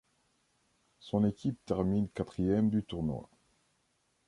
Son 0.99 1.25
équipe 1.27 1.63
termine 1.67 2.09
quatrième 2.09 2.71
du 2.71 2.81
tournoi. 2.83 3.29